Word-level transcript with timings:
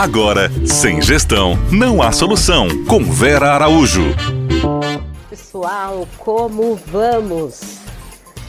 Agora, 0.00 0.50
sem 0.64 1.02
gestão, 1.02 1.58
não 1.70 2.00
há 2.00 2.10
solução. 2.10 2.68
Com 2.86 3.04
Vera 3.04 3.52
Araújo. 3.52 4.00
Pessoal, 5.28 6.08
como 6.16 6.74
vamos? 6.86 7.60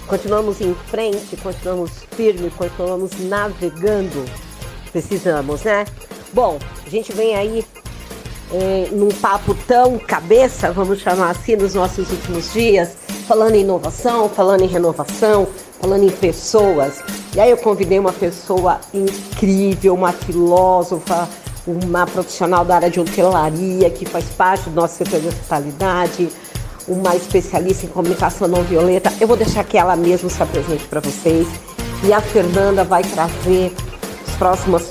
Continuamos 0.08 0.62
em 0.62 0.74
frente, 0.90 1.36
continuamos 1.36 1.92
firmes, 2.16 2.54
continuamos 2.54 3.12
navegando. 3.28 4.24
Precisamos, 4.94 5.64
né? 5.64 5.84
Bom, 6.32 6.58
a 6.88 6.90
gente 6.90 7.12
vem 7.12 7.36
aí 7.36 7.66
é, 8.54 8.88
num 8.94 9.10
papo 9.10 9.54
tão 9.68 10.00
cabeça, 10.00 10.72
vamos 10.72 11.02
chamar 11.02 11.32
assim, 11.32 11.58
nos 11.58 11.74
nossos 11.74 12.10
últimos 12.12 12.54
dias, 12.54 12.96
falando 13.28 13.56
em 13.56 13.62
inovação, 13.64 14.30
falando 14.30 14.62
em 14.62 14.68
renovação, 14.68 15.50
falando 15.82 16.04
em 16.04 16.12
pessoas. 16.12 17.04
E 17.36 17.40
aí 17.40 17.50
eu 17.50 17.58
convidei 17.58 17.98
uma 17.98 18.14
pessoa 18.14 18.80
incrível, 18.94 19.96
uma 19.96 20.14
filósofa, 20.14 21.28
uma 21.66 22.06
profissional 22.06 22.64
da 22.64 22.76
área 22.76 22.90
de 22.90 23.00
hotelaria 23.00 23.90
que 23.90 24.06
faz 24.06 24.26
parte 24.38 24.70
do 24.70 24.76
nosso 24.76 24.98
setor 24.98 25.20
de 25.20 25.28
hospitalidade, 25.28 26.30
uma 26.88 27.16
especialista 27.16 27.86
em 27.86 27.90
comunicação 27.90 28.48
não 28.48 28.64
violenta. 28.64 29.12
Eu 29.20 29.28
vou 29.28 29.36
deixar 29.36 29.64
que 29.64 29.78
ela 29.78 29.96
mesma 29.96 30.30
se 30.30 30.42
apresente 30.42 30.86
para 30.86 31.00
vocês. 31.00 31.48
E 32.04 32.14
a 32.14 32.22
Fernanda 32.22 32.84
vai 32.84 33.04
trazer 33.04 33.74
os 34.28 34.36
próximos 34.36 34.84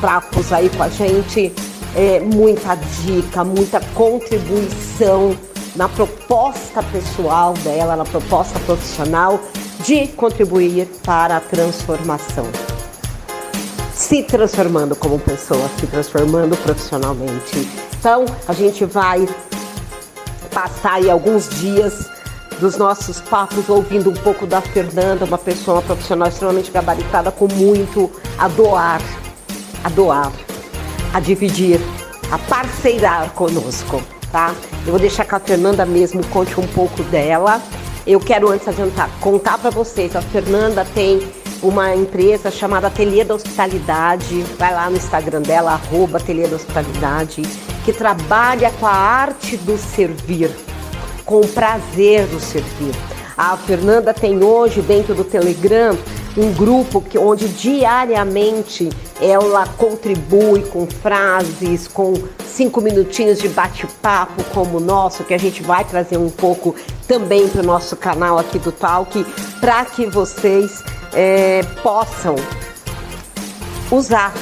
papos 0.00 0.52
aí 0.52 0.70
com 0.70 0.82
a 0.82 0.88
gente. 0.88 1.52
É, 1.94 2.20
muita 2.20 2.74
dica, 2.74 3.42
muita 3.42 3.80
contribuição 3.94 5.34
na 5.76 5.88
proposta 5.88 6.82
pessoal 6.82 7.52
dela, 7.54 7.96
na 7.96 8.04
proposta 8.04 8.58
profissional 8.60 9.38
de 9.84 10.08
contribuir 10.08 10.86
para 11.04 11.36
a 11.36 11.40
transformação. 11.40 12.46
Se 13.94 14.22
transformando 14.22 14.96
como 14.96 15.18
pessoa, 15.18 15.68
se 15.78 15.86
transformando 15.86 16.56
profissionalmente. 16.56 17.68
Então, 17.98 18.24
a 18.48 18.52
gente 18.52 18.84
vai 18.84 19.28
passar 20.52 20.94
aí 20.94 21.10
alguns 21.10 21.48
dias 21.48 22.08
dos 22.58 22.78
nossos 22.78 23.20
papos 23.20 23.68
ouvindo 23.68 24.10
um 24.10 24.14
pouco 24.14 24.46
da 24.46 24.60
Fernanda, 24.62 25.26
uma 25.26 25.38
pessoa, 25.38 25.78
uma 25.78 25.82
profissional 25.82 26.28
extremamente 26.28 26.70
gabaritada 26.70 27.30
com 27.30 27.48
muito 27.52 28.10
a 28.38 28.48
doar, 28.48 29.02
a 29.84 29.88
doar, 29.90 30.32
a 31.12 31.20
dividir, 31.20 31.80
a 32.30 32.38
parceirar 32.38 33.30
conosco, 33.32 34.02
tá? 34.36 34.54
Eu 34.84 34.90
vou 34.90 35.00
deixar 35.00 35.24
que 35.24 35.34
a 35.34 35.40
Fernanda 35.40 35.86
mesmo 35.86 36.22
conte 36.26 36.60
um 36.60 36.66
pouco 36.66 37.02
dela 37.04 37.62
eu 38.06 38.20
quero 38.20 38.50
antes 38.50 38.68
adiantar, 38.68 39.10
contar 39.18 39.58
para 39.58 39.70
vocês, 39.70 40.14
a 40.14 40.22
Fernanda 40.22 40.86
tem 40.94 41.26
uma 41.60 41.92
empresa 41.92 42.52
chamada 42.52 42.86
Ateliê 42.86 43.24
da 43.24 43.34
Hospitalidade, 43.34 44.42
vai 44.56 44.72
lá 44.72 44.88
no 44.88 44.96
Instagram 44.96 45.42
dela, 45.42 45.72
arroba 45.72 46.18
Ateliê 46.18 46.46
da 46.46 46.54
Hospitalidade, 46.54 47.42
que 47.84 47.92
trabalha 47.92 48.70
com 48.78 48.86
a 48.86 48.92
arte 48.92 49.56
do 49.56 49.76
servir, 49.76 50.50
com 51.24 51.40
o 51.40 51.48
prazer 51.48 52.26
do 52.26 52.38
servir. 52.38 52.94
A 53.36 53.56
Fernanda 53.56 54.14
tem 54.14 54.44
hoje 54.44 54.80
dentro 54.82 55.12
do 55.12 55.24
Telegram 55.24 55.98
um 56.36 56.52
grupo 56.52 57.00
que, 57.00 57.18
onde 57.18 57.48
diariamente 57.48 58.90
ela 59.20 59.66
contribui 59.78 60.62
com 60.62 60.86
frases, 60.86 61.88
com 61.88 62.14
cinco 62.46 62.80
minutinhos 62.80 63.38
de 63.38 63.48
bate-papo 63.48 64.44
como 64.52 64.76
o 64.76 64.80
nosso, 64.80 65.24
que 65.24 65.32
a 65.32 65.38
gente 65.38 65.62
vai 65.62 65.84
trazer 65.84 66.18
um 66.18 66.30
pouco 66.30 66.74
também 67.08 67.48
para 67.48 67.62
o 67.62 67.64
nosso 67.64 67.96
canal 67.96 68.38
aqui 68.38 68.58
do 68.58 68.70
Talk, 68.70 69.24
para 69.60 69.84
que 69.86 70.06
vocês 70.06 70.82
é, 71.14 71.62
possam 71.82 72.36
usar 73.90 74.34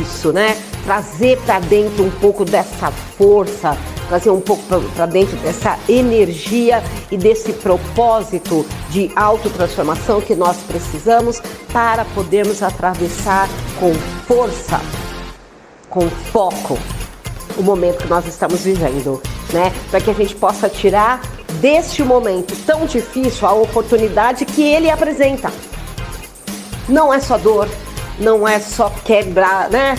isso, 0.00 0.32
né? 0.32 0.56
Trazer 0.84 1.38
para 1.42 1.60
dentro 1.60 2.04
um 2.04 2.10
pouco 2.10 2.44
dessa 2.44 2.90
força, 2.90 3.76
trazer 4.08 4.30
um 4.30 4.40
pouco 4.40 4.62
para 4.94 5.06
dentro 5.06 5.36
dessa 5.38 5.78
energia 5.88 6.82
e 7.10 7.16
desse 7.16 7.52
propósito 7.52 8.66
de 8.90 9.10
autotransformação 9.14 10.20
que 10.20 10.34
nós 10.34 10.56
precisamos 10.66 11.40
para 11.72 12.04
podermos 12.06 12.62
atravessar 12.62 13.48
com 13.78 13.92
força, 14.26 14.80
com 15.90 16.08
foco, 16.08 16.78
o 17.56 17.62
momento 17.62 17.98
que 17.98 18.08
nós 18.08 18.26
estamos 18.26 18.62
vivendo, 18.62 19.22
né? 19.52 19.72
Para 19.90 20.00
que 20.00 20.10
a 20.10 20.14
gente 20.14 20.34
possa 20.34 20.68
tirar 20.68 21.20
deste 21.60 22.02
momento 22.02 22.54
tão 22.64 22.86
difícil 22.86 23.46
a 23.46 23.52
oportunidade 23.52 24.44
que 24.44 24.62
ele 24.62 24.90
apresenta. 24.90 25.52
Não 26.88 27.12
é 27.12 27.20
só 27.20 27.36
dor, 27.36 27.68
não 28.18 28.46
é 28.46 28.58
só 28.58 28.90
quebrar, 29.04 29.68
né? 29.68 29.96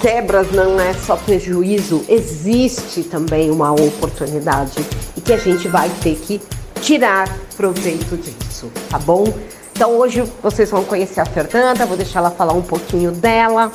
Quebras 0.00 0.50
não 0.52 0.78
é 0.80 0.92
só 0.94 1.16
prejuízo, 1.16 2.04
existe 2.08 3.02
também 3.02 3.50
uma 3.50 3.72
oportunidade 3.72 4.84
e 5.16 5.20
que 5.20 5.32
a 5.32 5.36
gente 5.36 5.68
vai 5.68 5.88
ter 6.02 6.16
que 6.16 6.40
tirar 6.80 7.28
proveito 7.56 8.16
disso, 8.16 8.70
tá 8.88 8.98
bom? 8.98 9.24
Então 9.72 9.96
hoje 9.98 10.22
vocês 10.42 10.70
vão 10.70 10.84
conhecer 10.84 11.20
a 11.20 11.26
Fernanda, 11.26 11.86
vou 11.86 11.96
deixar 11.96 12.20
ela 12.20 12.30
falar 12.30 12.52
um 12.52 12.62
pouquinho 12.62 13.12
dela. 13.12 13.70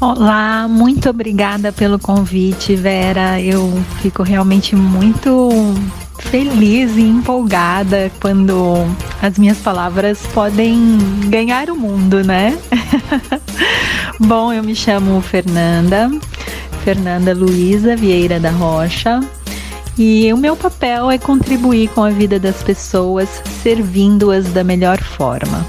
Olá, 0.00 0.68
muito 0.68 1.10
obrigada 1.10 1.72
pelo 1.72 1.98
convite, 1.98 2.76
Vera. 2.76 3.40
Eu 3.40 3.72
fico 4.00 4.22
realmente 4.22 4.76
muito 4.76 5.50
feliz 6.18 6.96
e 6.96 7.02
empolgada 7.02 8.10
quando 8.20 8.74
as 9.20 9.36
minhas 9.38 9.58
palavras 9.58 10.20
podem 10.32 10.98
ganhar 11.28 11.70
o 11.70 11.76
mundo, 11.76 12.22
né? 12.22 12.56
Bom, 14.20 14.52
eu 14.52 14.64
me 14.64 14.74
chamo 14.74 15.20
Fernanda, 15.20 16.10
Fernanda 16.82 17.32
Luiza 17.32 17.94
Vieira 17.94 18.40
da 18.40 18.50
Rocha, 18.50 19.20
e 19.96 20.32
o 20.32 20.36
meu 20.36 20.56
papel 20.56 21.08
é 21.08 21.16
contribuir 21.18 21.88
com 21.90 22.02
a 22.02 22.10
vida 22.10 22.38
das 22.38 22.60
pessoas, 22.60 23.28
servindo-as 23.62 24.48
da 24.52 24.64
melhor 24.64 25.00
forma. 25.00 25.64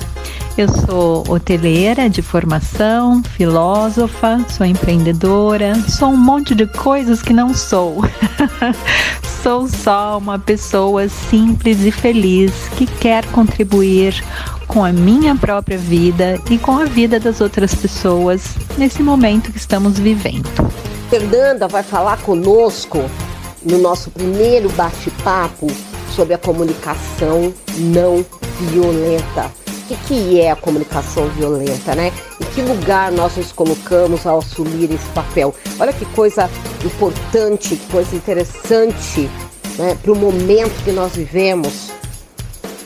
Eu 0.58 0.68
sou 0.68 1.24
hoteleira 1.30 2.10
de 2.10 2.24
formação, 2.24 3.22
filósofa, 3.24 4.44
sou 4.50 4.66
empreendedora, 4.66 5.76
sou 5.88 6.10
um 6.10 6.18
monte 6.18 6.56
de 6.56 6.66
coisas 6.66 7.22
que 7.22 7.34
não 7.34 7.54
sou. 7.54 8.04
sou 9.44 9.68
só 9.68 10.18
uma 10.18 10.38
pessoa 10.38 11.08
simples 11.08 11.86
e 11.86 11.92
feliz 11.92 12.52
que 12.78 12.86
quer 12.86 13.26
contribuir 13.28 14.24
com 14.68 14.84
a 14.84 14.92
minha 14.92 15.36
própria 15.36 15.78
vida 15.78 16.40
e 16.50 16.58
com 16.58 16.78
a 16.78 16.86
vida 16.86 17.20
das 17.20 17.42
outras 17.42 17.74
pessoas 17.74 18.56
nesse 18.78 19.02
momento 19.02 19.52
que 19.52 19.58
estamos 19.58 19.98
vivendo. 19.98 20.50
Fernanda 21.10 21.68
vai 21.68 21.84
falar 21.84 22.18
conosco 22.22 23.00
no 23.64 23.78
nosso 23.78 24.12
primeiro 24.12 24.70
bate-papo 24.70 25.68
sobre 26.16 26.34
a 26.34 26.38
comunicação 26.38 27.54
não 27.78 28.26
violenta 28.72 29.52
que, 29.90 29.96
que 30.08 30.42
é 30.42 30.52
a 30.52 30.56
comunicação 30.56 31.28
violenta, 31.30 31.96
né? 31.96 32.12
Que 32.54 32.62
lugar 32.62 33.12
nós 33.12 33.38
nos 33.38 33.52
colocamos 33.52 34.26
ao 34.26 34.40
assumir 34.40 34.92
esse 34.92 35.08
papel? 35.14 35.54
Olha 35.80 35.94
que 35.94 36.06
coisa 36.08 36.50
importante, 36.84 37.76
que 37.76 37.92
coisa 37.92 38.16
interessante 38.16 39.30
né, 39.78 39.98
para 40.02 40.12
o 40.12 40.16
momento 40.16 40.84
que 40.84 40.92
nós 40.92 41.16
vivemos. 41.16 41.92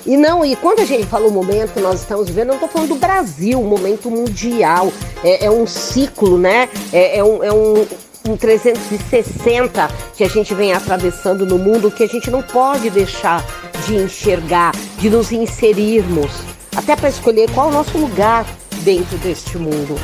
E 0.06 0.18
não, 0.18 0.44
e 0.44 0.56
quando 0.58 0.80
a 0.80 0.86
gente 0.86 1.06
fala 1.06 1.28
o 1.28 1.32
momento 1.32 1.74
que 1.74 1.80
nós 1.80 2.02
estamos 2.02 2.28
vivendo, 2.28 2.48
eu 2.50 2.56
não 2.56 2.56
estou 2.56 2.70
falando 2.70 2.90
do 2.90 2.96
Brasil, 2.96 3.60
um 3.60 3.68
momento 3.68 4.12
mundial. 4.12 4.92
É, 5.24 5.46
é 5.46 5.52
um 5.52 5.66
ciclo, 5.66 6.38
né? 6.38 6.68
É, 6.92 7.20
é, 7.20 7.24
um, 7.24 7.44
é 7.44 7.54
um, 7.54 7.88
um 8.28 8.36
360 8.36 9.90
que 10.16 10.26
a 10.26 10.30
gente 10.30 10.54
vem 10.54 10.74
atravessando 10.74 11.46
no 11.46 11.58
mundo 11.58 11.90
que 11.90 12.04
a 12.04 12.08
gente 12.08 12.30
não 12.30 12.42
pode 12.42 12.90
deixar 12.90 13.46
de 13.88 13.96
enxergar, 13.96 14.74
de 14.98 15.10
nos 15.10 15.32
inserirmos 15.32 16.32
até 16.76 16.96
para 16.96 17.10
escolher 17.10 17.50
qual 17.52 17.68
é 17.68 17.70
o 17.70 17.74
nosso 17.74 17.98
lugar 17.98 18.46
dentro 18.84 19.18
deste 19.18 19.58
mundo. 19.58 19.96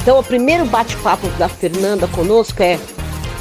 Então, 0.00 0.18
o 0.18 0.22
primeiro 0.22 0.64
bate-papo 0.66 1.26
da 1.38 1.48
Fernanda 1.48 2.06
conosco 2.08 2.62
é 2.62 2.78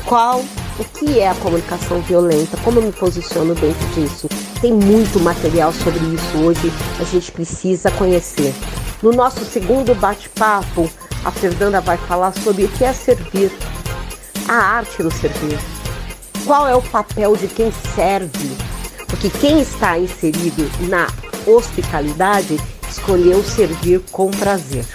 qual 0.05 0.43
o 0.79 0.83
que 0.83 1.19
é 1.19 1.29
a 1.29 1.35
comunicação 1.35 2.01
violenta, 2.01 2.57
como 2.63 2.79
eu 2.79 2.83
me 2.83 2.91
posiciono 2.91 3.53
dentro 3.55 3.87
disso. 3.89 4.27
Tem 4.61 4.73
muito 4.73 5.19
material 5.19 5.71
sobre 5.71 5.99
isso 5.99 6.37
hoje, 6.37 6.71
a 6.99 7.03
gente 7.03 7.31
precisa 7.31 7.91
conhecer. 7.91 8.53
No 9.01 9.11
nosso 9.11 9.45
segundo 9.45 9.93
bate-papo, 9.95 10.89
a 11.23 11.31
Fernanda 11.31 11.81
vai 11.81 11.97
falar 11.97 12.33
sobre 12.33 12.65
o 12.65 12.69
que 12.69 12.83
é 12.83 12.93
servir, 12.93 13.51
a 14.47 14.53
arte 14.53 15.01
do 15.01 15.11
servir. 15.11 15.59
Qual 16.45 16.67
é 16.67 16.75
o 16.75 16.81
papel 16.81 17.35
de 17.35 17.47
quem 17.47 17.71
serve? 17.95 18.55
Porque 19.07 19.29
quem 19.29 19.61
está 19.61 19.97
inserido 19.97 20.69
na 20.87 21.07
hospitalidade, 21.47 22.59
escolheu 22.95 23.43
servir 23.43 24.01
com 24.11 24.31
prazer. 24.31 24.85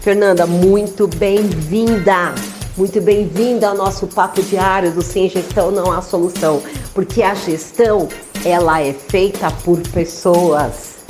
Fernanda, 0.00 0.46
muito 0.46 1.08
bem-vinda! 1.08 2.34
Muito 2.76 3.00
bem-vinda 3.00 3.68
ao 3.68 3.76
nosso 3.76 4.06
papo 4.06 4.42
diário 4.42 4.92
do 4.92 5.02
Sem 5.02 5.28
Gestão 5.28 5.70
Não 5.70 5.90
Há 5.90 6.00
Solução, 6.00 6.62
porque 6.94 7.22
a 7.22 7.34
gestão, 7.34 8.08
ela 8.44 8.80
é 8.80 8.92
feita 8.92 9.50
por 9.64 9.80
pessoas. 9.88 11.00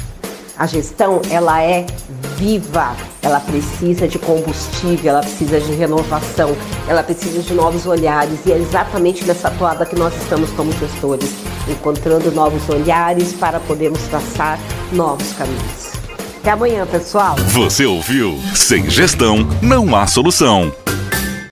A 0.57 0.67
gestão, 0.67 1.21
ela 1.31 1.63
é 1.63 1.87
viva, 2.37 2.97
ela 3.23 3.41
precisa 3.41 4.09
de 4.09 4.19
combustível, 4.19 5.11
ela 5.11 5.21
precisa 5.21 5.61
de 5.61 5.73
renovação, 5.73 6.57
ela 6.89 7.03
precisa 7.03 7.43
de 7.43 7.53
novos 7.53 7.87
olhares 7.87 8.39
e 8.47 8.53
é 8.53 8.59
exatamente 8.59 9.25
nessa 9.25 9.51
toada 9.51 9.85
que 9.87 9.97
nós 9.97 10.15
estamos 10.23 10.51
como 10.51 10.73
gestores, 10.73 11.31
encontrando 11.69 12.33
novos 12.33 12.69
olhares 12.69 13.33
para 13.35 13.61
podermos 13.61 14.03
traçar 14.09 14.59
novos 14.93 15.33
caminhos. 15.33 15.93
Até 16.41 16.53
amanhã, 16.53 16.87
pessoal. 16.87 17.37
Você 17.37 17.85
ouviu? 17.85 18.39
Sem 18.55 18.89
gestão 18.89 19.47
não 19.61 19.95
há 19.95 20.07
solução. 20.07 20.73